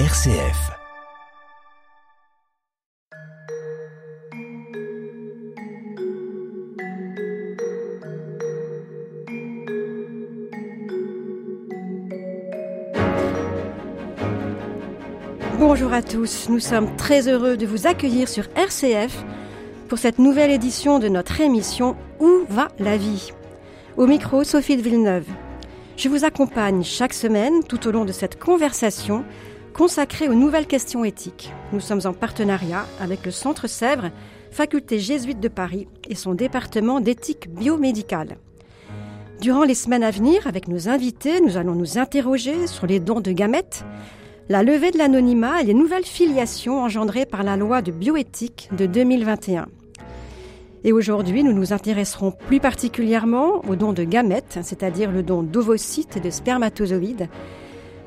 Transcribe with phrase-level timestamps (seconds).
[0.00, 0.72] RCF.
[15.60, 19.24] Bonjour à tous, nous sommes très heureux de vous accueillir sur RCF
[19.88, 23.30] pour cette nouvelle édition de notre émission Où va la vie?
[23.96, 25.26] Au micro, Sophie de Villeneuve.
[25.96, 29.24] Je vous accompagne chaque semaine tout au long de cette conversation
[29.74, 31.52] consacrée aux nouvelles questions éthiques.
[31.72, 34.10] Nous sommes en partenariat avec le Centre Sèvres,
[34.52, 38.38] faculté jésuite de Paris et son département d'éthique biomédicale.
[39.40, 43.20] Durant les semaines à venir, avec nos invités, nous allons nous interroger sur les dons
[43.20, 43.84] de gamètes,
[44.48, 48.86] la levée de l'anonymat et les nouvelles filiations engendrées par la loi de bioéthique de
[48.86, 49.66] 2021.
[50.84, 56.16] Et aujourd'hui, nous nous intéresserons plus particulièrement au don de gamètes, c'est-à-dire le don d'ovocytes
[56.18, 57.28] et de spermatozoïdes,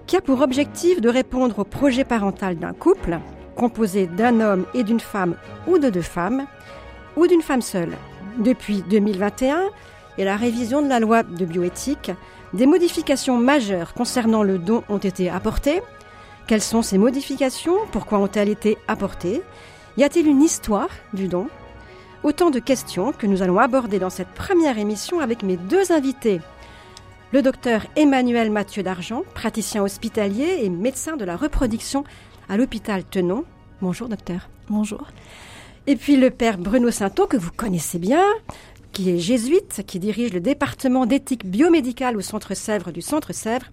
[0.07, 3.19] qui a pour objectif de répondre au projet parental d'un couple,
[3.55, 5.35] composé d'un homme et d'une femme
[5.67, 6.47] ou de deux femmes,
[7.17, 7.97] ou d'une femme seule.
[8.39, 9.63] Depuis 2021
[10.17, 12.11] et la révision de la loi de bioéthique,
[12.53, 15.81] des modifications majeures concernant le don ont été apportées.
[16.47, 17.75] Quelles sont ces modifications?
[17.91, 19.41] Pourquoi ont-elles été apportées?
[19.97, 21.47] Y a-t-il une histoire du don?
[22.23, 26.39] Autant de questions que nous allons aborder dans cette première émission avec mes deux invités.
[27.33, 32.05] Le docteur Emmanuel Mathieu d'Argent, praticien hospitalier et médecin de la reproduction
[32.47, 33.43] à l'hôpital Tenon.
[33.81, 34.49] Bonjour docteur.
[34.69, 35.07] Bonjour.
[35.87, 38.23] Et puis le père Bruno Sainteau, que vous connaissez bien,
[38.93, 43.71] qui est jésuite, qui dirige le département d'éthique biomédicale au Centre Sèvres du Centre Sèvres.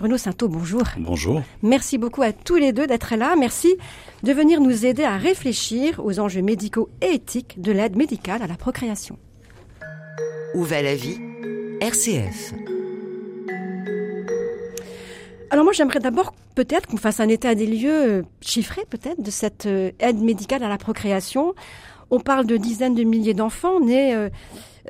[0.00, 0.82] Bruno Sainteau, bonjour.
[0.98, 1.42] Bonjour.
[1.62, 3.36] Merci beaucoup à tous les deux d'être là.
[3.36, 3.76] Merci
[4.24, 8.48] de venir nous aider à réfléchir aux enjeux médicaux et éthiques de l'aide médicale à
[8.48, 9.16] la procréation.
[10.54, 11.20] Où va la vie?
[11.80, 12.52] RCF.
[15.56, 19.64] Alors moi j'aimerais d'abord peut-être qu'on fasse un état des lieux chiffré peut-être de cette
[19.64, 21.54] euh, aide médicale à la procréation.
[22.10, 24.28] On parle de dizaines de milliers d'enfants nés, euh,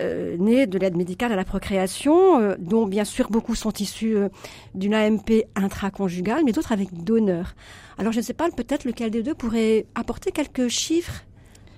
[0.00, 4.28] euh, de l'aide médicale à la procréation, euh, dont bien sûr beaucoup sont issus euh,
[4.74, 7.54] d'une AMP intraconjugale, mais d'autres avec donneur.
[7.96, 11.25] Alors je ne sais pas peut-être lequel des deux pourrait apporter quelques chiffres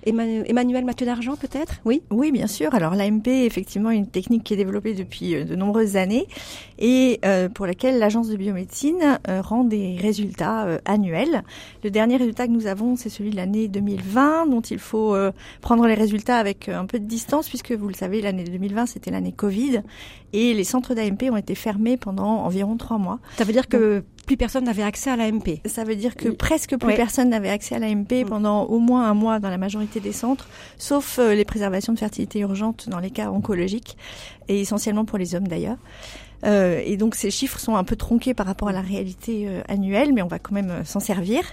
[0.05, 1.81] Emmanuel, Mathieu d'Argent, peut-être?
[1.85, 2.73] Oui Oui, bien sûr.
[2.73, 6.27] Alors, l'AMP est effectivement une technique qui est développée depuis euh, de nombreuses années
[6.77, 11.43] et euh, pour laquelle l'Agence de biomédecine euh, rend des résultats euh, annuels.
[11.83, 15.15] Le dernier résultat que nous avons, c'est celui de l'année 2020, dont il faut
[15.61, 19.11] prendre les résultats avec un peu de distance, puisque vous le savez, l'année 2020, c'était
[19.11, 19.81] l'année Covid
[20.33, 23.19] et les centres d'AMP ont été fermés pendant environ trois mois.
[23.37, 25.59] Ça veut dire que plus personne n'avait accès à l'AMP.
[25.65, 26.35] Ça veut dire que Oui.
[26.35, 26.95] presque plus Ouais.
[26.95, 28.25] personne n'avait accès à l'AMP Mm.
[28.29, 30.47] pendant au moins un mois dans la majorité des centres,
[30.77, 33.97] sauf euh, les préservations de fertilité urgente dans les cas oncologiques,
[34.47, 35.77] et essentiellement pour les hommes d'ailleurs.
[36.45, 39.61] Euh, et donc ces chiffres sont un peu tronqués par rapport à la réalité euh,
[39.67, 41.43] annuelle, mais on va quand même euh, s'en servir.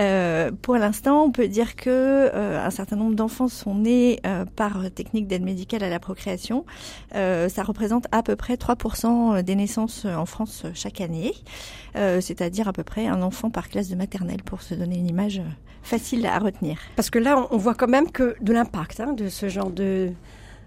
[0.00, 4.20] Euh, pour l'instant, on peut dire que euh, un certain nombre d'enfants sont nés
[4.56, 6.64] par technique d'aide médicale à la procréation.
[7.12, 11.34] Ça représente à peu près 3% des naissances en France chaque année,
[11.94, 15.42] c'est-à-dire à peu près un enfant par classe de maternelle, pour se donner une image
[15.82, 16.78] facile à retenir.
[16.96, 20.12] Parce que là, on voit quand même que de l'impact hein, de ce genre de,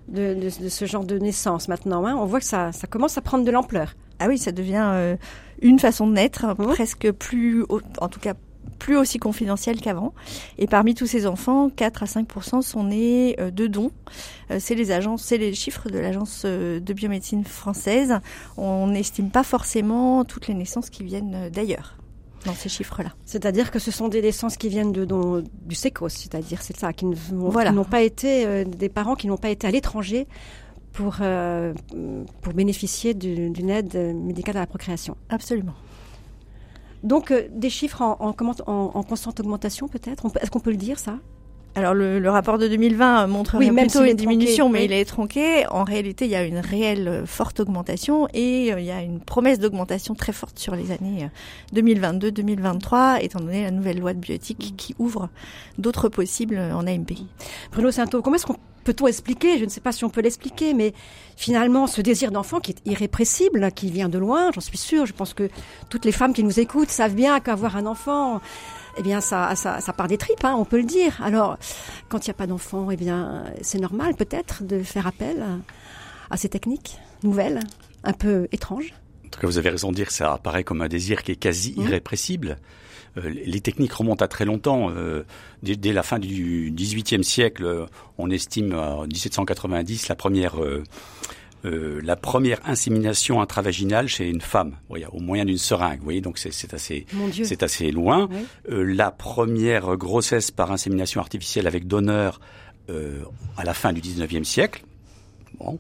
[0.08, 2.06] de, de- de ce genre de naissance maintenant.
[2.06, 2.16] hein.
[2.16, 3.94] On voit que ça, ça commence à prendre de l'ampleur.
[4.20, 5.16] Ah oui, ça devient euh,
[5.62, 6.68] une façon de naître, Mhm.
[6.74, 7.66] presque plus,
[8.00, 8.34] en tout cas
[8.80, 10.14] plus aussi confidentielle qu'avant.
[10.58, 13.92] Et parmi tous ces enfants, 4 à 5% sont nés euh, de dons.
[14.52, 18.20] Euh, c'est les agences, c'est les chiffres de l'agence de biomédecine française.
[18.58, 21.98] On n'estime pas forcément toutes les naissances qui viennent d'ailleurs
[22.46, 23.12] dans ces chiffres-là.
[23.26, 25.06] C'est-à-dire que ce sont des naissances qui viennent de,
[25.66, 27.72] du sécos, c'est-à-dire c'est ça, qui Voilà.
[27.72, 30.28] n'ont pas été euh, des parents qui n'ont pas été à l'étranger
[30.92, 31.74] pour euh,
[32.42, 35.16] pour bénéficier du- d'une aide médicale à la procréation.
[35.30, 35.74] Absolument.
[37.04, 40.26] Donc euh, des chiffres en, en, comment- en- en constante augmentation peut-être?
[40.42, 41.18] Est-ce qu'on peut le dire ça?
[41.76, 44.86] Alors le, le rapport de 2020 montre Oui, même plutôt une diminution, mais oui.
[44.86, 45.66] il est tronqué.
[45.68, 49.02] En réalité, il y a une réelle euh, forte augmentation et euh, il y a
[49.02, 51.24] une promesse d'augmentation très forte sur les années
[51.74, 55.30] euh, 2022-2023, étant donné la nouvelle loi de bioéthique qui ouvre
[55.80, 57.14] d'autres possibles euh, en AMP.
[57.72, 59.58] Bruno Sainteau, comment est-ce qu'on peut-on expliquer?
[59.58, 60.94] Je ne sais pas si on peut l'expliquer, mais
[61.38, 65.06] finalement, ce désir d'enfant qui est irrépressible, qui vient de loin, j'en suis sûre.
[65.06, 65.50] Je pense que
[65.90, 68.42] toutes les femmes qui nous écoutent savent bien qu'avoir un enfant,
[68.98, 71.22] eh bien, ça, ça, ça part des tripes, hein, on peut le dire.
[71.24, 71.58] Alors,
[72.10, 76.34] quand il n'y a pas d'enfant, eh bien, c'est normal peut-être de faire appel à,
[76.34, 77.60] à ces techniques nouvelles,
[78.04, 78.94] un peu étranges.
[79.26, 81.32] En tout cas, vous avez raison de dire que ça apparaît comme un désir qui
[81.32, 82.58] est quasi irrépressible.
[83.18, 84.90] Euh, les techniques remontent à très longtemps.
[84.92, 85.24] Euh,
[85.62, 87.86] dès, dès la fin du XVIIIe siècle, euh,
[88.18, 90.84] on estime en 1790 la première euh,
[91.66, 96.00] euh, la première insémination intravaginale chez une femme, au moyen d'une seringue.
[96.00, 97.06] Vous voyez, donc c'est assez,
[97.44, 98.28] c'est assez loin.
[98.70, 102.42] Euh, la première grossesse par insémination artificielle avec donneur
[102.90, 103.24] euh,
[103.56, 104.84] à la fin du 19e siècle.
[105.60, 105.80] Bon.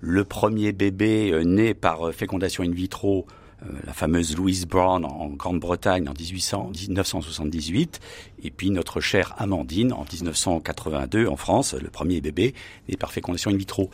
[0.00, 3.26] Le premier bébé né par fécondation in vitro
[3.84, 8.00] la fameuse Louise Brown en Grande-Bretagne en 1800, 1978,
[8.44, 12.54] et puis notre chère Amandine en 1982 en France, le premier bébé
[12.88, 13.90] né par fécondation in vitro.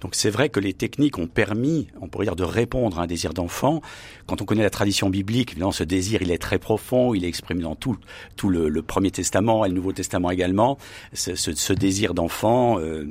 [0.00, 3.06] Donc c'est vrai que les techniques ont permis, on pourrait dire, de répondre à un
[3.06, 3.80] désir d'enfant.
[4.26, 7.28] Quand on connaît la tradition biblique, évidemment, ce désir, il est très profond, il est
[7.28, 7.96] exprimé dans tout,
[8.36, 10.78] tout le, Premier Testament et le Nouveau Testament également.
[11.12, 12.78] Ce, ce, désir d'enfant.
[12.78, 13.06] Euh,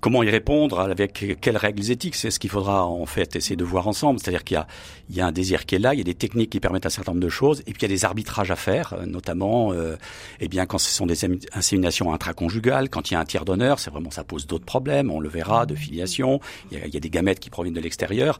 [0.00, 3.64] Comment y répondre Avec quelles règles éthiques C'est ce qu'il faudra en fait essayer de
[3.64, 4.20] voir ensemble.
[4.20, 4.62] C'est-à-dire qu'il
[5.10, 6.86] y y a un désir qui est là, il y a des techniques qui permettent
[6.86, 9.06] un certain nombre de choses, et puis il y a des arbitrages à faire, euh,
[9.06, 9.96] notamment, euh,
[10.40, 13.78] eh bien quand ce sont des inséminations intraconjugales, quand il y a un tiers d'honneur,
[13.78, 15.10] c'est vraiment ça pose d'autres problèmes.
[15.10, 16.40] On le verra de filiation.
[16.70, 18.38] Il y a, il y a des gamètes qui proviennent de l'extérieur,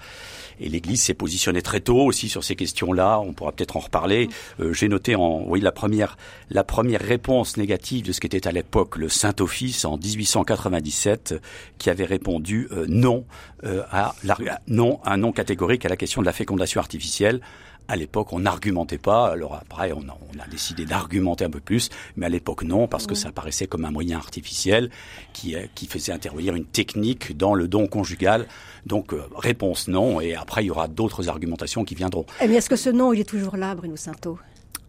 [0.60, 3.20] et l'Église s'est positionnée très tôt aussi sur ces questions-là.
[3.20, 4.28] On pourra peut-être en reparler.
[4.60, 6.16] Euh, J'ai noté en, oui, la première,
[6.50, 11.34] la première réponse négative de ce qu'était à l'époque le Saint Office en 1897
[11.78, 13.24] qui avait répondu euh, non
[13.64, 17.40] euh, à la, non un non catégorique à la question de la fécondation artificielle.
[17.88, 19.28] À l'époque, on n'argumentait pas.
[19.28, 22.88] Alors après, on a, on a décidé d'argumenter un peu plus, mais à l'époque non,
[22.88, 24.90] parce que ça paraissait comme un moyen artificiel
[25.32, 28.46] qui, euh, qui faisait intervenir une technique dans le don conjugal.
[28.86, 32.26] Donc réponse non, et après il y aura d'autres argumentations qui viendront.
[32.40, 34.38] Mais est-ce que ce non, il est toujours là, Bruno Sainteau?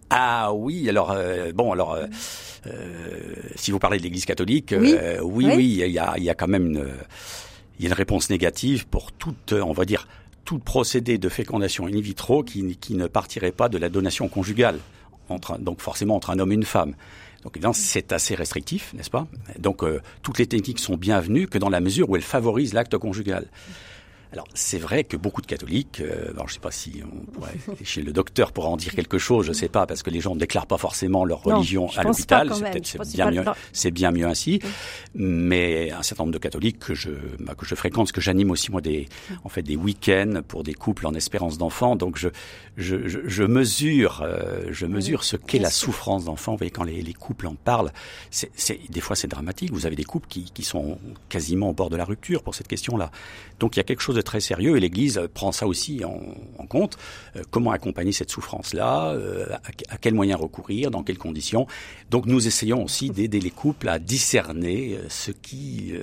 [0.09, 2.05] Ah oui, alors euh, bon, alors euh,
[2.67, 6.33] euh, si vous parlez de l'Église catholique, oui, oui, oui, il y a, y a
[6.35, 6.87] quand même une,
[7.77, 10.07] il y a une réponse négative pour toute, on va dire,
[10.45, 14.79] tout procédé de fécondation in vitro qui, qui ne partirait pas de la donation conjugale,
[15.29, 16.95] entre, donc forcément entre un homme et une femme.
[17.43, 19.27] Donc évidemment, c'est assez restrictif, n'est-ce pas?
[19.59, 19.83] Donc
[20.21, 23.47] toutes les techniques sont bienvenues que dans la mesure où elles favorisent l'acte conjugal.
[24.33, 27.25] Alors c'est vrai que beaucoup de catholiques, euh, alors je ne sais pas si on
[27.31, 30.09] pourrait, chez le docteur pourra en dire quelque chose, je ne sais pas, parce que
[30.09, 33.91] les gens ne déclarent pas forcément leur religion à l'hôpital, c'est peut-être bien mieux, c'est
[33.91, 34.59] bien mieux ainsi.
[35.15, 38.51] Mais un certain nombre de catholiques que je bah, que je fréquente, parce que j'anime
[38.51, 39.07] aussi moi des
[39.43, 42.27] en fait des week-ends pour des couples en espérance d'enfants, donc je
[42.75, 46.51] je, je, je mesure euh, je mesure ce qu'est la souffrance d'enfants.
[46.51, 47.91] Vous voyez quand les, les couples en parlent,
[48.29, 48.51] c'est
[48.89, 49.71] des fois c'est dramatique.
[49.71, 52.67] Vous avez des couples qui qui sont quasiment au bord de la rupture pour cette
[52.67, 53.09] question-là.
[53.59, 56.65] Donc il y a quelque chose de très sérieux et l'Église prend ça aussi en,
[56.67, 56.97] compte.
[57.37, 59.45] Euh, comment accompagner cette souffrance-là euh,
[59.89, 61.65] à, quels moyens recourir Dans quelles conditions
[62.09, 65.93] Donc nous essayons aussi d'aider les couples à discerner euh, ce qui,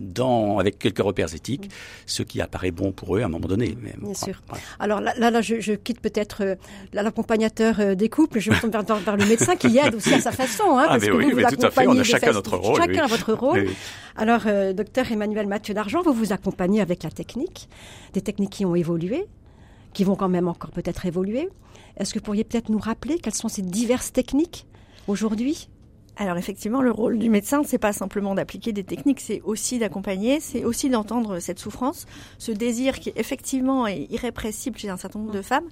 [0.00, 1.70] dans, avec quelques repères éthiques,
[2.06, 3.76] ce qui apparaît bon pour eux à un moment donné.
[3.76, 4.42] Bien sûr.
[4.80, 6.56] Alors là, là, je, quitte peut-être
[6.92, 8.40] l'accompagnateur des couples.
[8.40, 10.78] Je me tourne vers, le médecin qui aide aussi à sa façon.
[10.78, 11.86] Hein, ah, mais oui, mais tout à fait.
[11.86, 12.76] On a chacun notre rôle.
[12.76, 13.68] Chacun a votre rôle.
[14.16, 14.42] Alors,
[14.74, 17.49] docteur Emmanuel Mathieu d'Argent, vous vous accompagnez avec la technique
[18.12, 19.26] des techniques qui ont évolué,
[19.92, 21.48] qui vont quand même encore peut-être évoluer.
[21.96, 24.66] Est-ce que vous pourriez peut-être nous rappeler quelles sont ces diverses techniques
[25.08, 25.68] aujourd'hui
[26.20, 30.38] alors effectivement, le rôle du médecin, c'est pas simplement d'appliquer des techniques, c'est aussi d'accompagner,
[30.38, 32.04] c'est aussi d'entendre cette souffrance,
[32.36, 35.64] ce désir qui effectivement est irrépressible chez un certain nombre de femmes,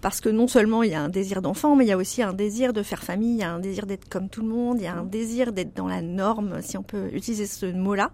[0.00, 2.22] parce que non seulement il y a un désir d'enfant, mais il y a aussi
[2.22, 4.78] un désir de faire famille, il y a un désir d'être comme tout le monde,
[4.80, 8.10] il y a un désir d'être dans la norme, si on peut utiliser ce mot-là.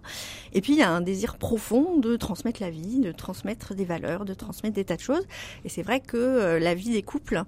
[0.54, 3.84] Et puis il y a un désir profond de transmettre la vie, de transmettre des
[3.84, 5.24] valeurs, de transmettre des tas de choses.
[5.64, 7.44] Et c'est vrai que euh, la vie des couples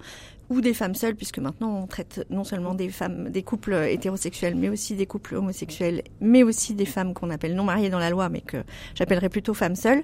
[0.50, 4.54] ou des femmes seules, puisque maintenant on traite non seulement des femmes, des couples hétérosexuels,
[4.54, 8.10] mais aussi des couples homosexuels, mais aussi des femmes qu'on appelle non mariées dans la
[8.10, 8.58] loi, mais que
[8.94, 10.02] j'appellerais plutôt femmes seules.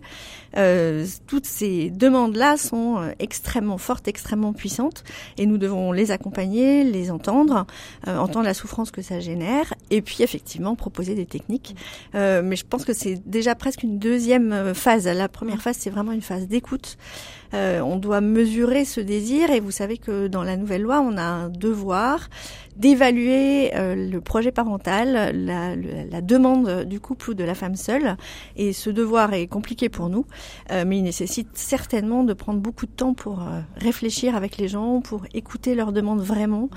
[0.57, 5.05] Euh, toutes ces demandes-là sont euh, extrêmement fortes, extrêmement puissantes,
[5.39, 7.67] et nous devons les accompagner, les entendre,
[8.07, 11.75] euh, entendre la souffrance que ça génère, et puis effectivement proposer des techniques.
[12.15, 15.07] Euh, mais je pense que c'est déjà presque une deuxième phase.
[15.07, 16.97] La première phase, c'est vraiment une phase d'écoute.
[17.55, 21.17] Euh, on doit mesurer ce désir et vous savez que dans la nouvelle loi, on
[21.17, 22.29] a un devoir
[22.77, 28.17] d'évaluer euh, le projet parental, la, demande du couple ou de la femme seule.
[28.57, 30.27] Et ce devoir est compliqué pour nous,
[30.71, 33.43] euh, mais il nécessite certainement de prendre beaucoup de temps pour
[33.77, 36.69] réfléchir avec les gens, pour écouter leurs demandes vraiment,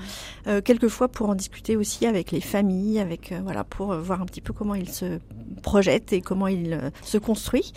[0.64, 4.52] quelquefois pour en discuter aussi avec les familles, avec voilà pour voir un petit peu
[4.52, 5.18] comment ils se
[5.62, 7.72] projettent et comment ils se construisent.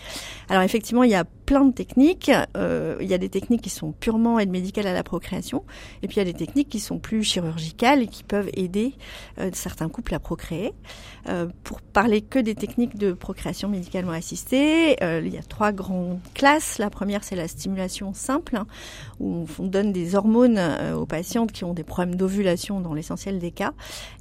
[0.49, 2.31] Alors effectivement, il y a plein de techniques.
[2.55, 5.65] Euh, il y a des techniques qui sont purement aide médicale à la procréation,
[6.01, 8.93] et puis il y a des techniques qui sont plus chirurgicales qui peuvent aider
[9.39, 10.73] euh, certains couples à procréer.
[11.27, 16.19] Euh, pour parler que des techniques de procréation médicalement assistée, il y a trois grandes
[16.33, 16.77] classes.
[16.77, 18.67] La première, c'est la stimulation simple, hein,
[19.19, 20.59] où on donne des hormones
[20.95, 23.73] aux patientes qui ont des problèmes d'ovulation dans l'essentiel des cas,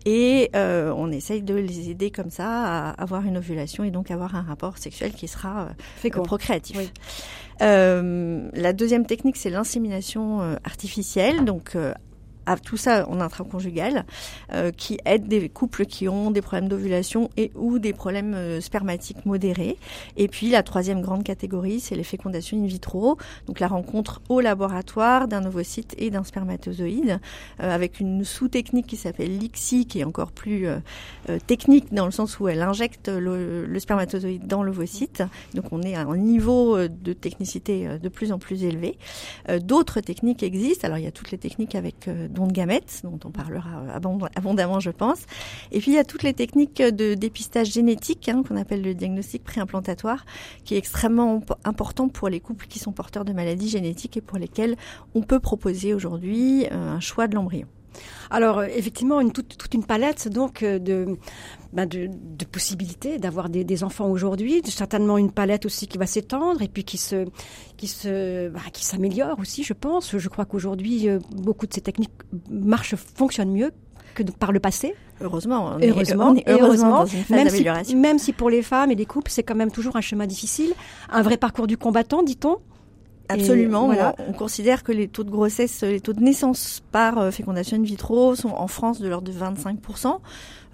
[0.06, 4.34] et on essaye de les aider comme ça à avoir une ovulation et donc avoir
[4.34, 5.68] un rapport sexuel qui sera
[6.24, 6.92] procréatif.
[7.62, 11.44] Euh, la deuxième technique, c'est l'insémination euh, artificielle.
[11.44, 11.92] Donc, euh,
[12.56, 14.04] tout ça en intraconjugal,
[14.52, 18.60] euh, qui aide des couples qui ont des problèmes d'ovulation et ou des problèmes euh,
[18.60, 19.76] spermatiques modérés.
[20.16, 23.16] Et puis la troisième grande catégorie, c'est les fécondations in vitro,
[23.46, 27.20] donc la rencontre au laboratoire d'un ovocyte et d'un spermatozoïde,
[27.60, 30.66] euh, avec une sous-technique qui s'appelle l'ICSI, qui est encore plus
[31.46, 35.22] technique dans le sens où elle injecte le, le spermatozoïde dans l'ovocyte.
[35.54, 38.98] Donc on est à un niveau de technicité de plus en plus élevé.
[39.62, 40.86] D'autres techniques existent.
[40.86, 42.08] Alors il y a toutes les techniques avec
[42.46, 45.20] de gamètes, dont on parlera euh, abondamment, je pense.
[45.72, 48.94] Et puis il y a toutes les techniques de dépistage génétique, hein, qu'on appelle le
[48.94, 50.24] diagnostic préimplantatoire,
[50.64, 54.38] qui est extrêmement important pour les couples qui sont porteurs de maladies génétiques et pour
[54.38, 54.76] lesquels
[55.14, 57.66] on peut proposer aujourd'hui euh, un choix de l'embryon.
[58.30, 61.18] Alors euh, effectivement, une, toute, toute, une palette donc euh, de,
[61.72, 64.62] ben de, de, possibilités d'avoir des, des, enfants aujourd'hui.
[64.66, 67.26] Certainement une palette aussi qui va s'étendre et puis qui se
[67.76, 70.16] qui se ben, qui s'améliore aussi, je pense.
[70.16, 72.12] Je crois qu'aujourd'hui euh, beaucoup de ces techniques
[72.50, 73.72] marchent, fonctionnent mieux
[74.14, 74.94] que par le passé.
[75.20, 76.34] Heureusement, on heureusement,
[77.04, 79.96] est, même, si, même si pour les femmes et les couples, c'est quand même toujours
[79.96, 80.72] un chemin difficile,
[81.10, 82.58] un vrai parcours du combattant, dit-on.
[83.32, 83.90] Absolument.
[84.28, 87.82] On, considère que les taux de grossesse, les taux de naissance par euh, fécondation in
[87.82, 90.16] vitro sont en France de l'ordre de 25 euh,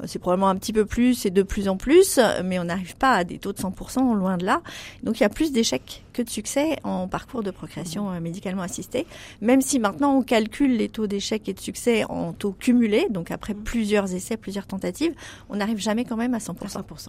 [0.04, 3.12] c'est probablement un petit peu plus et de plus en plus, mais on n'arrive pas
[3.12, 4.62] à des taux de 100%, loin de là.
[5.02, 8.62] Donc il y a plus d'échecs que de succès en parcours de procréation euh, médicalement
[8.62, 9.06] assistée,
[9.42, 13.30] même si maintenant on calcule les taux d'échecs et de succès en taux cumulés, donc
[13.30, 13.62] après mm.
[13.62, 15.14] plusieurs essais, plusieurs tentatives,
[15.50, 16.56] on n'arrive jamais quand même à 100%.
[16.56, 17.08] 100%.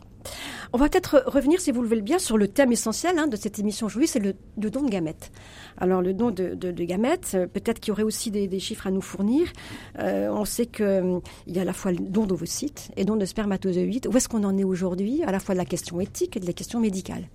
[0.74, 3.38] On va peut-être revenir, si vous le voulez bien, sur le thème essentiel hein, de
[3.38, 5.32] cette émission aujourd'hui, c'est le, don de gamètes.
[5.78, 9.02] Alors le don de, gamètes, euh, peut-être qu'il y aurait aussi des, chiffres à nous
[9.02, 9.48] fournir.
[9.98, 14.08] on sait qu'il y a à la fois le don d'ovocytes, et donc de spermatozoïdes.
[14.08, 16.46] Où est-ce qu'on en est aujourd'hui, à la fois de la question éthique et de
[16.46, 17.28] la question médicale?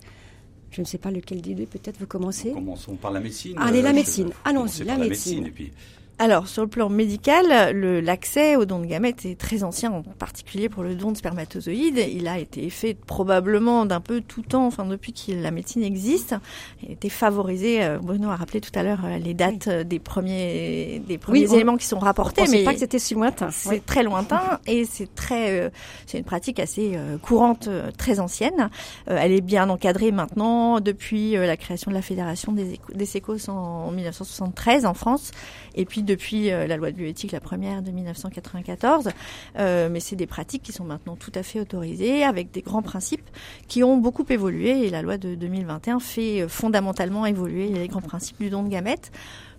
[0.70, 2.50] Je ne sais pas lequel des deux, peut-être vous commencez.
[2.52, 3.54] Commençons par la médecine.
[3.58, 4.30] Allez, la euh, médecine.
[4.44, 5.42] Allons-y, la, médecine.
[5.44, 5.70] médecine
[6.18, 10.68] alors, sur le plan médical, l'accès au don de gamètes est très ancien, en particulier
[10.68, 11.98] pour le don de spermatozoïdes.
[12.12, 16.36] Il a été fait probablement d'un peu tout temps, enfin depuis que la médecine existe.
[16.82, 17.82] Il a été favorisé.
[17.82, 21.76] Euh, Bruno a rappelé tout à l'heure euh, les dates des premiers des premiers éléments
[21.76, 23.50] qui sont rapportés, mais pas que c'était si lointain.
[23.50, 25.70] C'est très lointain et c'est très euh,
[26.06, 28.70] c'est une pratique assez courante, très ancienne.
[29.06, 33.90] elle est bien encadrée maintenant depuis la création de la fédération des, des sécos en
[33.90, 35.32] 1973 en France
[35.74, 39.10] et puis depuis euh, la loi de bioéthique, la première de 1994.
[39.58, 42.82] Euh, mais c'est des pratiques qui sont maintenant tout à fait autorisées avec des grands
[42.82, 43.28] principes
[43.68, 48.00] qui ont beaucoup évolué et la loi de 2021 fait euh, fondamentalement évoluer les grands
[48.00, 49.12] principes du don de gamètes.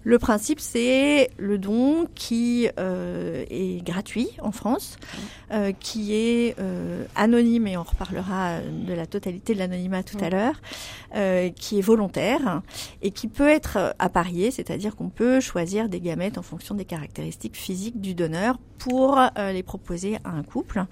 [0.05, 4.97] Le principe, c'est le don qui euh, est gratuit en France,
[5.51, 10.29] euh, qui est euh, anonyme, et on reparlera de la totalité de l'anonymat tout à
[10.29, 10.61] l'heure,
[11.15, 12.61] euh, qui est volontaire
[13.01, 17.55] et qui peut être apparié, c'est-à-dire qu'on peut choisir des gamètes en fonction des caractéristiques
[17.55, 20.83] physiques du donneur pour les proposer à un couple.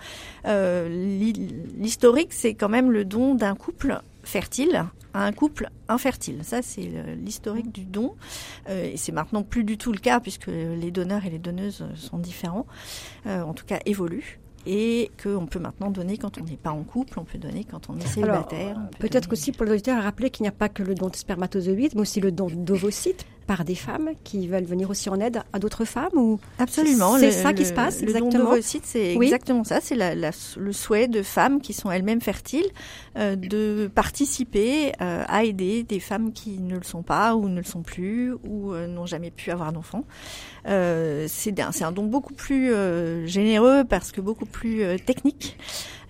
[0.46, 6.40] L'historique, c'est quand même le don d'un couple fertile à un couple infertile.
[6.44, 8.16] Ça, c'est l'historique du don.
[8.70, 11.86] Euh, et c'est maintenant plus du tout le cas puisque les donneurs et les donneuses
[11.96, 12.66] sont différents,
[13.28, 16.84] euh, en tout cas évoluent et qu'on peut maintenant donner quand on n'est pas en
[16.84, 18.78] couple, on peut donner quand on est célibataire.
[19.00, 21.96] Peut-être qu'aussi pour l'auditeur à rappeler qu'il n'y a pas que le don de spermatozoïdes,
[21.96, 25.60] mais aussi le don d'ovocytes par des femmes qui veulent venir aussi en aide à
[25.60, 29.80] d'autres femmes ou absolument c'est ça qui se passe le don d'ovocytes c'est exactement ça
[29.82, 32.70] c'est la, le souhait de femmes qui sont elles-mêmes fertiles
[33.18, 37.58] euh, de participer euh, à aider des femmes qui ne le sont pas ou ne
[37.58, 40.06] le sont plus ou euh, n'ont jamais pu avoir d'enfants.
[40.66, 42.72] C'est un, un don beaucoup plus
[43.28, 45.58] généreux parce que beaucoup plus technique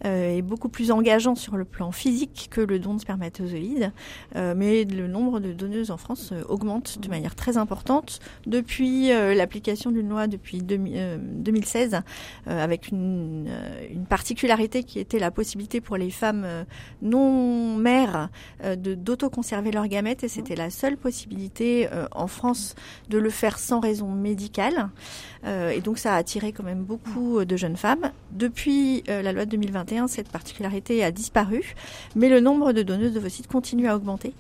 [0.03, 3.91] est beaucoup plus engageant sur le plan physique que le don de spermatozoïdes,
[4.35, 8.19] euh, mais le nombre de donneuses en France euh, augmente de manière très importante.
[8.45, 12.01] Depuis l'application d'une loi depuis 2016
[12.45, 13.49] avec une,
[13.91, 16.45] une, particularité qui était la possibilité pour les femmes
[17.01, 18.29] non mères
[18.77, 20.23] d'autoconserver leurs gamètes.
[20.23, 22.75] Et c'était la seule possibilité en France
[23.09, 24.89] de le faire sans raison médicale
[25.45, 28.11] et donc ça a attiré quand même beaucoup de jeunes femmes.
[28.31, 31.73] Depuis la loi de 2021 2021, cette particularité a disparu,
[32.15, 34.33] mais le nombre de donneuses d'ovocytes continue à augmenter.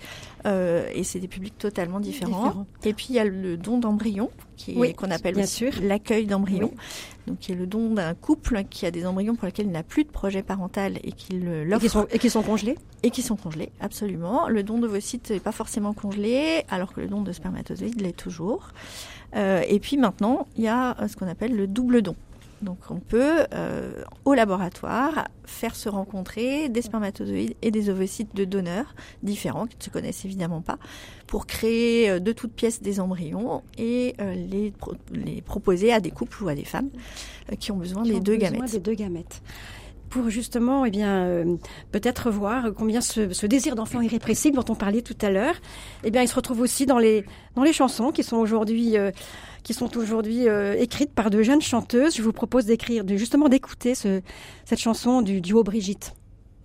[0.45, 2.65] Euh, et c'est des publics totalement différents.
[2.83, 4.29] Et puis il y a le don d'embryons,
[4.97, 6.73] qu'on appelle bien sûr l'accueil d'embryons,
[7.27, 9.83] donc qui est le don d'un couple qui a des embryons pour lesquels il n'a
[9.83, 13.71] plus de projet parental et qui l'offre et qui sont congelés et qui sont congelés
[13.79, 14.47] absolument.
[14.49, 18.69] Le don d'ovocytes n'est pas forcément congelé, alors que le don de spermatozoïdes l'est toujours.
[19.35, 22.15] Euh, et puis maintenant, il y a euh, ce qu'on appelle le double don.
[22.61, 28.45] Donc on peut, euh, au laboratoire, faire se rencontrer des spermatozoïdes et des ovocytes de
[28.45, 30.77] donneurs différents, qui ne se connaissent évidemment pas,
[31.25, 34.73] pour créer de toutes pièces des embryons et les,
[35.11, 36.89] les proposer à des couples ou à des femmes
[37.59, 38.71] qui ont besoin des deux gamètes.
[38.71, 39.41] Des deux gamètes
[40.11, 41.55] pour justement, eh bien, euh,
[41.91, 45.55] peut-être voir combien ce, désir d'enfant irrépressible dont on parlait tout à l'heure,
[46.03, 47.25] eh bien, il se retrouve aussi dans les
[47.55, 49.11] dans les chansons qui sont aujourd'hui euh,
[49.63, 52.15] qui sont aujourd'hui euh, écrites par de jeunes chanteuses.
[52.15, 56.13] Je vous propose d'écrire, de justement d'écouter cette chanson du duo Brigitte.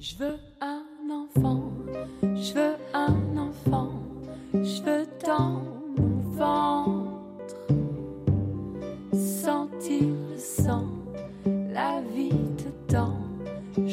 [0.01, 1.73] Je veux un enfant,
[2.23, 4.03] je veux un enfant,
[4.53, 5.66] je veux dans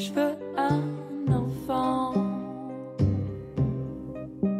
[0.03, 0.81] je veux un
[1.31, 2.13] enfant.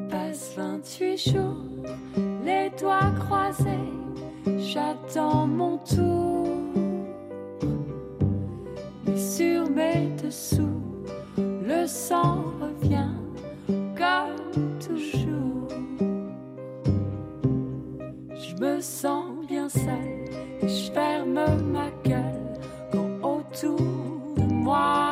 [0.10, 1.96] Passe 28 jours,
[2.46, 3.92] les doigts croisés,
[4.46, 6.48] j'attends mon tour.
[9.06, 10.82] Mais sur mes dessous,
[11.38, 13.14] le sang revient
[13.98, 15.68] comme toujours.
[18.30, 20.26] Je me sens bien seule
[20.62, 21.34] et je ferme
[21.74, 22.60] ma gueule
[22.92, 23.82] quand autour
[24.38, 25.03] de moi.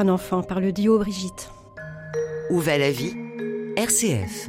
[0.00, 1.50] Un enfant par le duo Brigitte.
[2.48, 3.14] Où va la vie?
[3.76, 4.48] RCF.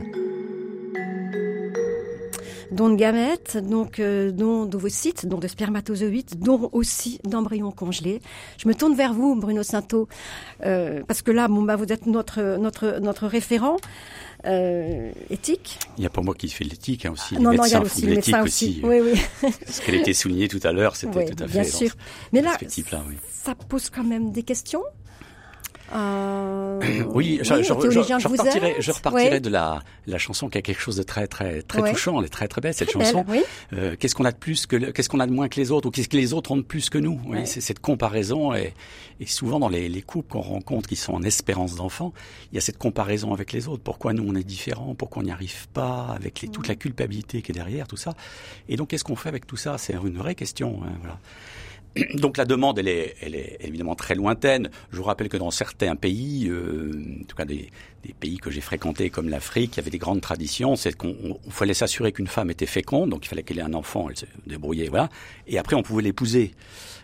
[2.72, 8.22] Don de gamètes, donc euh, don d'ovocytes, don de spermatozoïdes, don aussi d'embryons congelés.
[8.58, 10.08] Je me tourne vers vous, Bruno Sainteau,
[10.66, 13.76] euh, parce que là, bon, bah, vous êtes notre notre notre référent
[14.46, 15.80] euh, éthique.
[15.98, 17.36] Il n'y a pas moi qui fais l'éthique, hein, aussi.
[17.36, 18.80] Ah, non, non, il y a aussi le médecin aussi.
[18.86, 19.50] Oui, oui.
[19.68, 21.62] Ce qu'elle était souligné tout à l'heure, c'était tout à fait.
[21.62, 21.92] Bien sûr.
[22.32, 22.58] Mais là,
[23.30, 24.84] ça pose quand même des questions.
[25.94, 27.04] Euh...
[27.14, 30.96] oui, je, je, je, repartirai, je repartirai de la, la chanson qui a quelque chose
[30.96, 33.26] de très très très touchant, elle est très très belle cette chanson.
[33.74, 35.88] euh, qu'est-ce qu'on a de plus que qu'est-ce qu'on a de moins que les autres
[35.88, 37.20] ou qu'est-ce que les autres ont de plus que nous?
[37.26, 38.74] Oui, C'est cette comparaison et,
[39.20, 42.14] et souvent dans les, les couples qu'on rencontre qui sont en espérance d'enfant,
[42.52, 43.84] il y a cette comparaison avec les autres.
[43.84, 44.96] Pourquoi nous on est différents?
[44.96, 48.14] Pourquoi on n'y arrive pas Avec les, toute la culpabilité qui est derrière tout ça?
[48.70, 49.78] Et donc qu'est-ce qu'on fait avec tout ça?
[49.78, 50.80] C'est une vraie question.
[50.86, 51.20] Hein, voilà.
[52.16, 54.70] Donc la demande, elle est, elle est évidemment très lointaine.
[54.92, 57.70] Je vous rappelle que dans certains pays, euh, en tout cas des,
[58.04, 60.76] des pays que j'ai fréquentés comme l'Afrique, il y avait des grandes traditions.
[60.76, 64.08] C'est qu'on fallait s'assurer qu'une femme était féconde, donc il fallait qu'elle ait un enfant,
[64.10, 65.10] elle se débrouillait, voilà.
[65.48, 66.54] Et après, on pouvait l'épouser.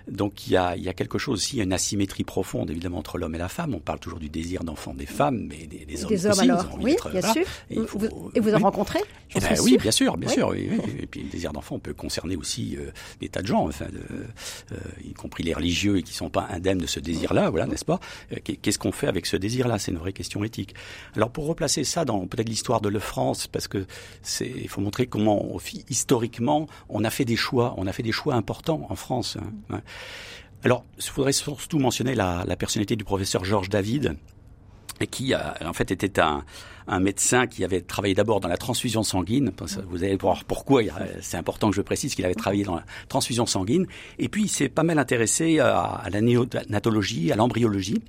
[0.10, 3.18] Donc il y, a, il y a quelque chose aussi, une asymétrie profonde évidemment entre
[3.18, 3.74] l'homme et la femme.
[3.74, 6.50] On parle toujours du désir d'enfant des femmes, mais des, des hommes des aussi.
[6.50, 6.78] Alors.
[6.80, 7.44] oui, bien sûr.
[7.70, 9.00] Et, vous, et vous en rencontrez
[9.36, 10.50] eh ben, Oui, bien sûr, bien sûr.
[10.50, 13.86] Oui, Et puis le désir d'enfant peut concerner aussi euh, des tas de gens, enfin,
[13.86, 14.02] de,
[14.72, 17.86] euh, y compris les religieux et qui sont pas indemnes de ce désir-là, voilà, n'est-ce
[17.86, 18.00] pas?
[18.32, 19.80] Euh, Qu'est-ce qu'on fait avec ce désir-là?
[19.80, 20.74] C'est une vraie question éthique.
[21.16, 23.86] Alors pour replacer ça dans peut-être l'histoire de la France, parce que
[24.22, 25.58] c'est, il faut montrer comment
[25.90, 29.38] historiquement on a fait des choix, on a fait des choix importants en France.
[29.70, 29.82] Hein.
[30.64, 34.18] Alors, il faudrait surtout mentionner la, personnalité du professeur Georges David,
[35.12, 36.44] qui en fait était un,
[36.88, 39.52] un médecin qui avait travaillé d'abord dans la transfusion sanguine.
[39.90, 40.82] Vous allez voir pourquoi.
[41.22, 43.86] C'est important que je précise qu'il avait travaillé dans la transfusion sanguine.
[44.20, 48.02] Et puis il s'est pas mal intéressé à, la néonatologie, à l'embryologie.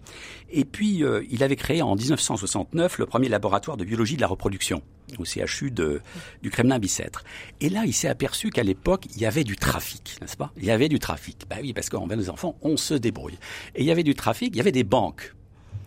[0.51, 4.29] Et puis euh, il avait créé en 1969 le premier laboratoire de biologie de la
[4.29, 4.83] reproduction
[5.19, 6.01] au CHU de,
[6.43, 7.25] du Kremlin-Bicêtre.
[7.61, 10.53] Et là, il s'est aperçu qu'à l'époque, il y avait du trafic, n'est-ce pas?
[10.57, 11.45] Il y avait du trafic.
[11.49, 13.38] Bah oui, parce qu'en ben, nos enfants, on se débrouille.
[13.75, 15.35] Et il y avait du trafic, il y avait des banques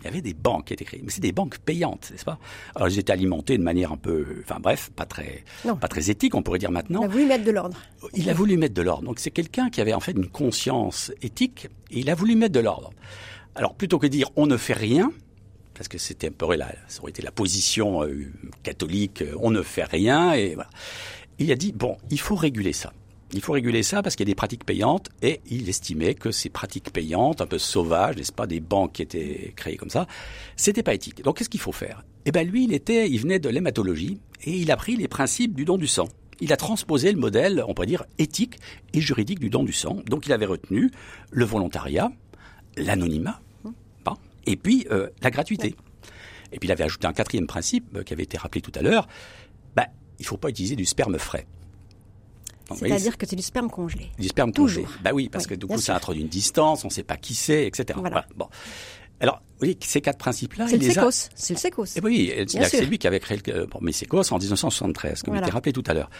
[0.02, 2.38] il y avait des banques qui étaient créées, mais c'est des banques payantes, n'est-ce pas?
[2.74, 5.44] Alors elles étaient alimentées de manière un peu, enfin bref, pas très,
[5.80, 7.02] pas très éthique, on pourrait dire maintenant.
[7.02, 7.76] Il a voulu mettre de l'ordre.
[8.14, 9.04] Il a voulu mettre de l'ordre.
[9.04, 12.52] Donc c'est quelqu'un qui avait en fait une conscience éthique et il a voulu mettre
[12.54, 12.90] de l'ordre.
[13.54, 15.12] Alors plutôt que de dire on ne fait rien,
[15.74, 18.26] parce que c'était un peu la, ça aurait été la position euh,
[18.64, 20.70] catholique, euh, on ne fait rien et voilà.
[21.38, 22.92] Il a dit bon, il faut réguler ça.
[23.34, 26.30] Il faut réguler ça parce qu'il y a des pratiques payantes et il estimait que
[26.30, 30.06] ces pratiques payantes, un peu sauvages, n'est-ce pas, des banques qui étaient créées comme ça,
[30.56, 31.22] c'était pas éthique.
[31.22, 32.04] Donc qu'est-ce qu'il faut faire?
[32.26, 35.54] Eh ben lui, il était, il venait de l'hématologie et il a pris les principes
[35.54, 36.08] du don du sang.
[36.40, 38.58] Il a transposé le modèle, on pourrait dire, éthique
[38.92, 39.98] et juridique du don du sang.
[40.06, 40.90] Donc il avait retenu
[41.30, 42.12] le volontariat,
[42.76, 43.40] l'anonymat,
[44.46, 45.76] et puis euh, la gratuité.
[46.52, 48.82] Et puis il avait ajouté un quatrième principe euh, qui avait été rappelé tout à
[48.82, 49.08] l'heure.
[49.74, 49.86] Ben,
[50.18, 51.46] il ne faut pas utiliser du sperme frais.
[52.74, 54.10] C'est-à-dire que c'est du sperme congelé.
[54.18, 54.84] Du sperme Toujours.
[54.84, 54.98] congelé.
[55.02, 57.34] Bah oui, parce que du coup, ça introduit une distance, on ne sait pas qui
[57.34, 57.98] c'est, etc.
[58.00, 58.26] Voilà.
[58.36, 58.48] Bon.
[59.20, 61.28] Alors, oui, ces quatre principes-là, c'est le sécos.
[61.34, 61.84] C'est le sécos.
[61.96, 65.38] Eh oui, c'est lui qui avait créé le, bon, mais sécos en 1973, comme il
[65.38, 66.10] était rappelé tout à l'heure.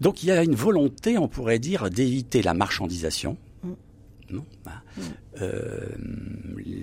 [0.00, 3.36] Donc, il y a une volonté, on pourrait dire, d'éviter la marchandisation.
[3.62, 3.72] Mm.
[4.30, 5.00] Non, bah, mm.
[5.40, 5.88] euh,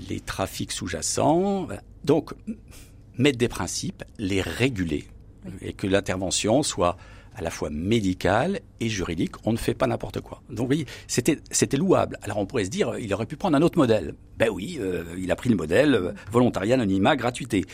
[0.09, 1.67] les trafics sous-jacents.
[2.03, 2.33] Donc,
[3.17, 5.05] mettre des principes, les réguler,
[5.61, 6.97] et que l'intervention soit
[7.35, 9.35] à la fois médical et juridique.
[9.43, 10.41] On ne fait pas n'importe quoi.
[10.49, 12.17] Donc oui, c'était c'était louable.
[12.21, 14.15] Alors on pourrait se dire, il aurait pu prendre un autre modèle.
[14.37, 17.65] Ben oui, euh, il a pris le modèle euh, volontariat, anonymat, gratuité.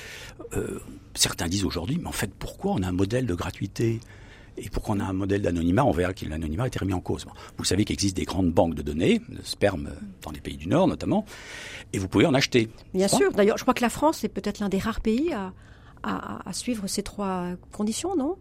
[0.54, 0.80] Euh,
[1.13, 4.00] certains disent aujourd'hui, mais en fait, pourquoi on a un modèle de gratuité?
[4.58, 5.86] Et pourquoi on a un modèle d'anonymat?
[5.86, 7.26] On verra que l'anonymat a été remis en cause.
[7.58, 10.67] Vous savez qu'il existe des grandes banques de données, de sperme dans les pays du
[10.67, 11.26] Nord notamment,
[11.93, 12.69] et vous pouvez en acheter.
[12.93, 13.32] Bien sûr.
[13.32, 15.54] D'ailleurs, je crois que la France est peut-être l'un des rares pays à,
[16.04, 18.36] à, à suivre ces trois conditions, non?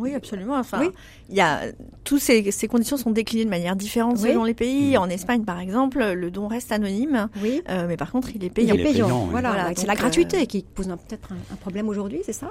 [0.00, 0.56] Oui, absolument.
[0.56, 0.90] Enfin,
[1.28, 1.62] il y a
[2.04, 4.96] toutes ces, ces, conditions sont déclinées de manière différente selon les pays.
[4.96, 7.62] En Espagne, par exemple, le don reste anonyme, oui.
[7.68, 8.74] Euh, mais par contre, il est payant.
[8.74, 9.26] Il est payant.
[9.26, 12.50] Voilà, c'est la gratuité euh, qui pose peut-être un, problème aujourd'hui, c'est ça?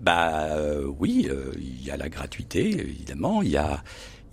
[0.00, 1.28] Bah euh, oui,
[1.58, 3.42] il y a la gratuité, évidemment.
[3.42, 3.82] Il y a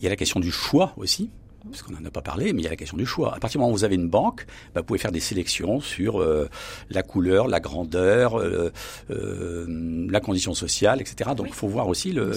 [0.02, 1.30] il y a la question du choix aussi
[1.70, 3.36] parce qu'on n'en a pas parlé, mais il y a la question du choix.
[3.36, 5.80] À partir du moment où vous avez une banque, bah, vous pouvez faire des sélections
[5.80, 6.50] sur euh,
[6.90, 8.72] la couleur, la grandeur, euh,
[9.12, 11.32] euh, la condition sociale, etc.
[11.36, 12.32] Donc il faut voir aussi le,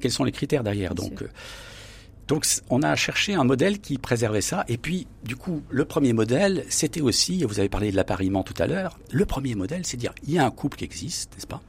[0.00, 0.94] quels sont les critères derrière.
[0.94, 1.24] donc,
[2.28, 4.64] donc on a cherché un modèle qui préservait ça.
[4.68, 8.54] Et puis, du coup, le premier modèle, c'était aussi, vous avez parlé de l'appariement tout
[8.58, 11.46] à l'heure, le premier modèle, c'est dire, il y a un couple qui existe, n'est-ce
[11.46, 11.62] pas?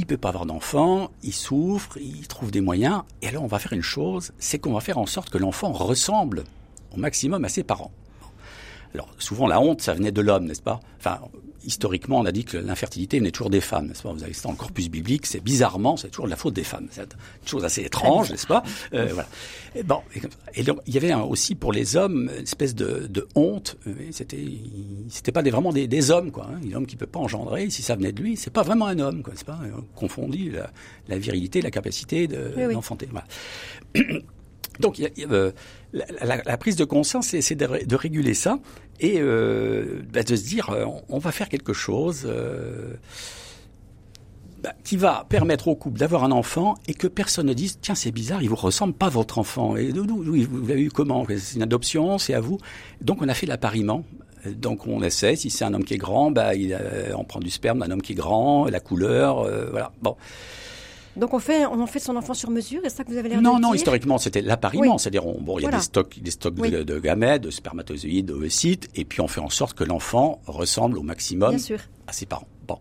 [0.00, 3.58] Il peut pas avoir d'enfant, il souffre, il trouve des moyens, et alors on va
[3.58, 6.44] faire une chose, c'est qu'on va faire en sorte que l'enfant ressemble
[6.94, 7.92] au maximum à ses parents.
[8.94, 10.80] Alors souvent la honte, ça venait de l'homme, n'est-ce pas?
[10.98, 11.20] Enfin,
[11.64, 14.12] historiquement, on a dit que l'infertilité venait toujours des femmes, n'est-ce pas?
[14.12, 16.64] Vous avez ça dans le corpus biblique, c'est bizarrement, c'est toujours de la faute des
[16.64, 16.88] femmes.
[16.90, 18.62] C'est une chose assez étrange, n'est-ce pas?
[18.94, 19.28] Euh, Voilà.
[19.74, 20.00] Et bon,
[20.54, 23.76] et donc il y avait aussi pour les hommes une espèce de, de honte.
[24.10, 24.44] C'était,
[25.08, 26.48] c'était pas des, vraiment des, des, hommes, quoi.
[26.50, 27.70] Hein, un homme qui peut pas engendrer.
[27.70, 29.34] Si ça venait de lui, c'est pas vraiment un homme, quoi.
[29.36, 29.60] C'est pas?
[29.94, 30.70] Confondu la,
[31.08, 33.06] la, virilité, la capacité d'enfanter.
[33.06, 33.26] De, voilà.
[34.80, 35.52] Donc, euh,
[35.92, 38.58] la, prise de conscience, c'est de, réguler ça
[38.98, 42.28] et euh, bah, de se dire, euh, on, va faire quelque chose
[44.62, 47.94] bah, qui va permettre au couple d'avoir un enfant et que personne ne dise, tiens,
[47.94, 49.76] c'est bizarre, il vous ressemble pas votre enfant.
[49.76, 51.26] Et oui, vous l'avez eu comment?
[51.28, 52.58] C'est une adoption, c'est à vous.
[53.00, 54.04] Donc, on a fait l'appariement.
[54.46, 56.52] Donc on essaie, si c'est un homme qui est grand, bah,
[57.14, 59.92] on prend du sperme d'un homme qui est grand, la couleur, voilà.
[60.00, 60.16] Bon.
[61.16, 63.28] Donc on fait, on en fait son enfant sur mesure, est-ce ça que vous avez
[63.28, 66.30] l'air de dire Non, historiquement c'était l'appariement, c'est-à-dire bon, il y a des stocks, des
[66.30, 70.98] stocks de, gamètes, de spermatozoïdes, d'ovocytes, et puis on fait en sorte que l'enfant ressemble
[70.98, 71.56] au maximum
[72.06, 72.48] à ses parents.
[72.68, 72.78] Bon.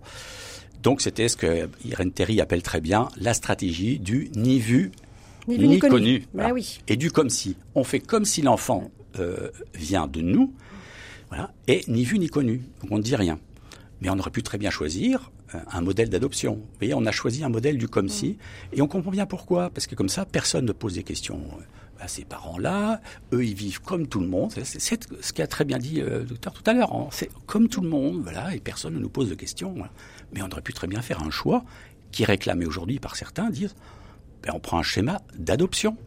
[0.84, 4.92] Donc c'était ce que Irène Terry appelle très bien la stratégie du ni vu
[5.48, 6.26] ni, connu.
[6.34, 6.80] Bah oui.
[6.88, 7.56] Et du comme si.
[7.74, 10.54] On fait comme si l'enfant euh, vient de nous,
[11.30, 12.62] voilà, et ni vu ni connu.
[12.82, 13.40] Donc on ne dit rien.
[14.02, 15.32] Mais on aurait pu très bien choisir
[15.72, 16.56] un modèle d'adoption.
[16.56, 18.38] Vous voyez, on a choisi un modèle du comme si,
[18.74, 21.42] et on comprend bien pourquoi, parce que comme ça, personne ne pose des questions
[22.00, 23.02] à ces parents-là.
[23.34, 24.52] Eux, ils vivent comme tout le monde.
[24.64, 24.80] C'est
[25.22, 26.94] ce qu'a très bien dit euh, le docteur tout à l'heure.
[26.94, 27.08] Hein.
[27.12, 29.76] C'est comme tout le monde, voilà, et personne ne nous pose de questions.
[30.34, 31.64] Mais on aurait pu très bien faire un choix
[32.12, 33.74] qui est réclamé aujourd'hui par certains, dire,
[34.44, 35.98] ben, on prend un schéma d'adoption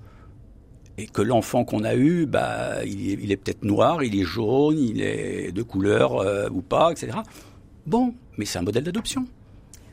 [0.98, 5.00] et que l'enfant qu'on a eu, bah, il est, peut-être noir, il est jaune, il
[5.00, 7.18] est de couleur euh, ou pas, etc
[7.86, 9.26] Bon, mais c'est un modèle d'adoption.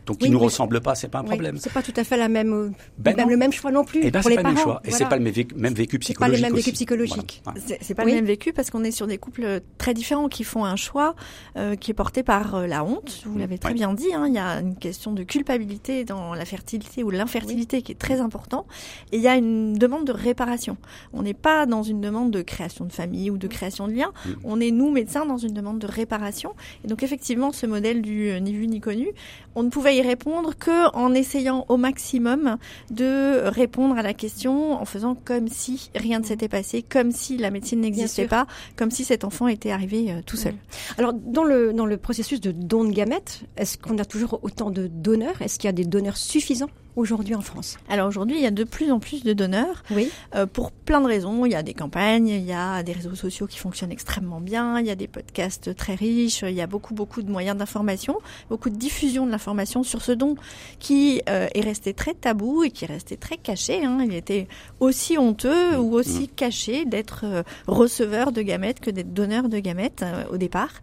[0.10, 1.58] Donc, qui ne nous ressemble pas, c'est pas un problème.
[1.60, 4.02] c'est pas tout à fait la même, euh, ben le même choix non plus.
[4.02, 4.56] Et eh ben, pour les pas parents.
[4.56, 4.82] Le choix.
[4.84, 6.42] Et c'est pas le même vécu, même vécu psychologique.
[6.42, 7.44] Pas le même vécu psychologique.
[7.80, 10.66] C'est pas le même vécu parce qu'on est sur des couples très différents qui font
[10.66, 11.16] un choix
[11.58, 13.22] euh, qui est porté par euh, la honte.
[13.24, 14.12] Vous l'avez très bien dit.
[14.16, 18.00] Hein, il y a une question de culpabilité dans la fertilité ou l'infertilité qui est
[18.00, 18.66] très important.
[19.12, 20.78] Et il y a une demande de réparation.
[21.14, 24.12] On n'est pas dans une demande de création de famille ou de création de liens.
[24.26, 24.30] Mm.
[24.44, 26.56] On est nous médecins dans une demande de réparation.
[26.84, 29.10] Et donc effectivement, ce modèle du ni vu ni connu,
[29.56, 32.58] on ne pouvait y répondre que en essayant au maximum
[32.92, 37.38] de répondre à la question en faisant comme si rien ne s'était passé, comme si
[37.38, 40.56] la médecine n'existait pas, comme si cet enfant était arrivé euh, tout seul.
[40.98, 44.72] Alors dans le dans le processus de don de gamètes, est-ce qu'on a toujours autant
[44.72, 45.42] de donneurs?
[45.42, 46.70] Est-ce qu'il y a des donneurs suffisants?
[47.00, 49.84] Aujourd'hui en France Alors aujourd'hui, il y a de plus en plus de donneurs.
[49.92, 50.10] Oui.
[50.36, 51.46] Euh, pour plein de raisons.
[51.46, 54.80] Il y a des campagnes, il y a des réseaux sociaux qui fonctionnent extrêmement bien,
[54.80, 58.18] il y a des podcasts très riches, il y a beaucoup beaucoup de moyens d'information,
[58.50, 60.36] beaucoup de diffusion de l'information sur ce don
[60.80, 63.86] qui euh, est resté très tabou et qui est resté très caché.
[63.86, 64.00] Hein.
[64.04, 64.48] Il était
[64.80, 66.36] aussi honteux ou aussi mmh.
[66.36, 70.82] caché d'être euh, receveur de gamètes que d'être donneur de gamètes au départ.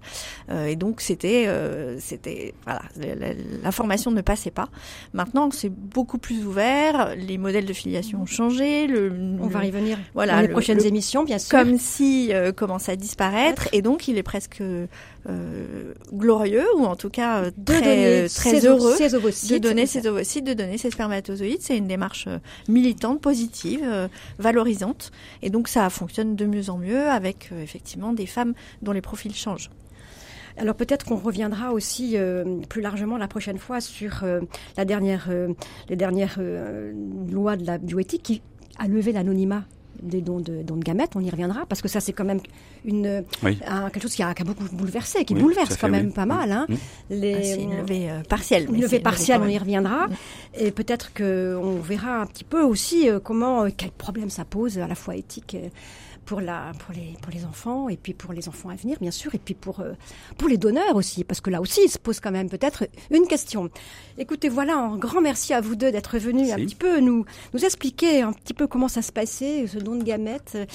[0.51, 1.49] et donc c'était
[1.99, 2.83] c'était voilà
[3.63, 4.69] l'information ne passait pas.
[5.13, 8.87] Maintenant c'est beaucoup plus ouvert, les modèles de filiation ont changé.
[8.87, 11.51] Le, On va y venir voilà, dans les prochaines émissions, bien sûr.
[11.51, 14.87] Comme si euh, commence à disparaître, et donc il est presque euh,
[16.13, 20.79] glorieux, ou en tout cas euh, très, très heureux de donner ses ovocytes, de donner
[20.79, 21.61] ses spermatozoïdes.
[21.61, 22.29] C'est une démarche
[22.69, 25.11] militante, positive, valorisante,
[25.43, 29.35] et donc ça fonctionne de mieux en mieux avec effectivement des femmes dont les profils
[29.35, 29.71] changent.
[30.59, 34.41] Alors peut-être qu'on reviendra aussi euh, plus largement la prochaine fois sur euh,
[34.77, 35.53] la dernière, euh,
[35.89, 36.39] les dernières
[37.31, 38.43] lois de la bioéthique qui
[38.79, 39.65] a levé l'anonymat
[40.03, 42.41] des dons de, dons de gamètes, on y reviendra, parce que ça c'est quand même
[42.85, 46.53] une, quelque chose qui a, beaucoup bouleversé, qui bouleverse quand même pas mal.
[46.53, 46.67] Hein.
[46.69, 46.75] Mmh.
[47.09, 48.67] Les, ah, c'est une levée partielle.
[48.69, 50.07] Une levée partielle, on y reviendra.
[50.07, 50.15] Mmh.
[50.59, 54.95] Et peut-être qu'on verra un petit peu aussi comment, quel problème ça pose à la
[54.95, 55.57] fois éthique
[56.27, 59.13] pour, la, pour, les, pour les enfants et puis pour les enfants à venir, bien
[59.13, 59.93] sûr, et puis pour, euh,
[60.37, 63.27] pour les donneurs aussi, parce que là aussi, il se pose quand même peut-être une
[63.27, 63.71] question.
[64.19, 67.65] Écoutez, voilà, un grand merci à vous deux d'être venus un petit peu nous, nous
[67.65, 70.67] expliquer un petit peu comment ça se passait, ce don de gamètes, euh,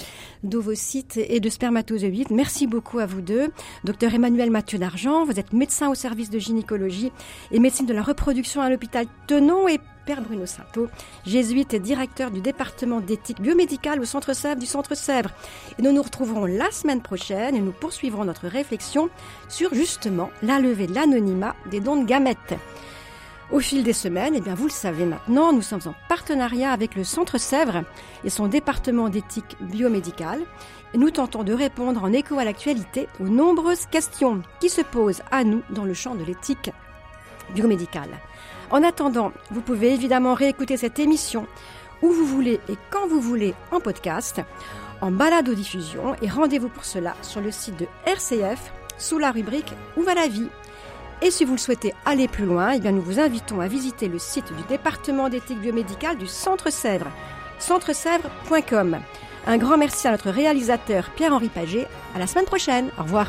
[0.43, 2.31] d'ovocytes et de spermatozoïdes.
[2.31, 3.51] Merci beaucoup à vous deux.
[3.83, 7.11] Docteur Emmanuel Mathieu d'Argent, vous êtes médecin au service de gynécologie
[7.51, 9.79] et médecine de la reproduction à l'hôpital Tenon et
[10.19, 10.89] Bruno Sato,
[11.25, 15.31] jésuite et directeur du département d'éthique biomédicale au Centre Sèvres du Centre Sèvres.
[15.79, 19.09] Et nous nous retrouverons la semaine prochaine et nous poursuivrons notre réflexion
[19.47, 22.55] sur justement la levée de l'anonymat des dons de gamètes.
[23.51, 26.95] Au fil des semaines, eh bien vous le savez maintenant, nous sommes en partenariat avec
[26.95, 27.83] le Centre Sèvres
[28.23, 30.41] et son département d'éthique biomédicale.
[30.93, 35.21] Et nous tentons de répondre en écho à l'actualité aux nombreuses questions qui se posent
[35.31, 36.71] à nous dans le champ de l'éthique
[37.53, 38.09] biomédicale.
[38.71, 41.45] En attendant, vous pouvez évidemment réécouter cette émission
[42.01, 44.41] où vous voulez et quand vous voulez en podcast,
[45.01, 49.31] en balade aux diffusion et rendez-vous pour cela sur le site de RCF sous la
[49.31, 50.47] rubrique Où va la vie?
[51.21, 54.07] Et si vous le souhaitez aller plus loin, eh bien nous vous invitons à visiter
[54.07, 57.11] le site du département d'éthique biomédicale du Centre Sèvres,
[57.59, 58.99] centresèvres.com.
[59.47, 61.87] Un grand merci à notre réalisateur Pierre-Henri Paget.
[62.15, 62.89] À la semaine prochaine.
[62.97, 63.27] Au revoir.